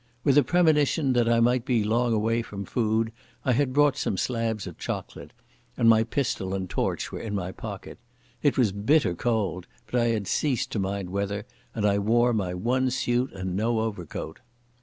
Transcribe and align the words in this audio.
With 0.23 0.35
a 0.35 0.41
premonition 0.43 1.13
that 1.13 1.29
I 1.29 1.39
might 1.39 1.63
be 1.63 1.83
long 1.83 2.11
away 2.11 2.41
from 2.41 2.65
food, 2.65 3.11
I 3.45 3.51
had 3.51 3.71
brought 3.71 3.95
some 3.95 4.17
slabs 4.17 4.65
of 4.65 4.79
chocolate, 4.79 5.31
and 5.77 5.87
my 5.87 6.03
pistol 6.03 6.55
and 6.55 6.67
torch 6.67 7.11
were 7.11 7.19
in 7.19 7.35
my 7.35 7.51
pocket. 7.51 7.99
It 8.41 8.57
was 8.57 8.71
bitter 8.71 9.13
cold, 9.13 9.67
but 9.85 10.01
I 10.01 10.05
had 10.05 10.25
ceased 10.25 10.71
to 10.71 10.79
mind 10.79 11.11
weather, 11.11 11.45
and 11.75 11.85
I 11.85 11.99
wore 11.99 12.33
my 12.33 12.55
one 12.55 12.89
suit 12.89 13.31
and 13.33 13.55
no 13.55 13.79
overcoat. 13.81 14.39